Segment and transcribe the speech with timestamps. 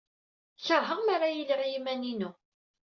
[0.65, 2.31] Keṛheɣ mi ara iliɣ i yiman-inu.